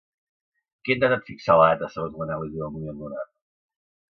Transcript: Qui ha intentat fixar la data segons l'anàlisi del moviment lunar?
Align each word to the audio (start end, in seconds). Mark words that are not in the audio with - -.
Qui 0.87 0.93
ha 0.93 0.95
intentat 0.99 1.27
fixar 1.27 1.57
la 1.61 1.67
data 1.73 1.91
segons 1.97 2.17
l'anàlisi 2.23 2.59
del 2.63 2.75
moviment 2.79 2.99
lunar? 3.05 3.29